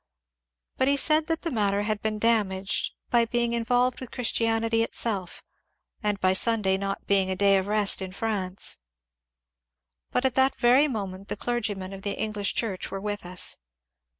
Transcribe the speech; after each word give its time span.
But 0.77 0.87
he 0.87 0.97
said 0.97 1.27
that 1.27 1.43
the 1.43 1.51
matter 1.51 1.83
had 1.83 2.01
been 2.01 2.17
damaged 2.17 2.93
by 3.11 3.25
being 3.25 3.53
involved 3.53 3.99
with 3.99 4.09
Chris 4.09 4.31
324 4.31 4.87
MONCDRE 4.89 4.89
DANIEL 4.89 4.89
CX)NWAY 4.89 4.89
tianity 4.89 5.21
itself, 5.23 5.43
and 6.01 6.19
by 6.19 6.33
Sunday 6.33 6.75
not 6.77 7.05
being 7.05 7.29
a 7.29 7.35
day 7.35 7.57
of 7.57 7.67
rest 7.67 8.01
in 8.01 8.11
France. 8.11 8.79
But 10.09 10.25
at 10.25 10.33
that 10.33 10.55
very 10.55 10.87
moment 10.87 11.27
the 11.27 11.37
clergymen 11.37 11.93
of 11.93 12.01
the 12.01 12.17
English 12.19 12.55
Church 12.55 12.89
were 12.89 12.99
with 12.99 13.27
us. 13.27 13.57